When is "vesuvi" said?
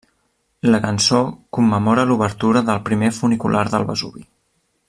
3.93-4.27